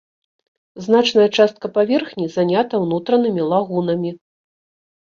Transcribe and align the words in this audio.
Значная 0.85 1.27
частка 1.37 1.65
паверхні 1.77 2.27
занята 2.37 2.75
ўнутранымі 2.87 3.41
лагунамі. 3.55 4.11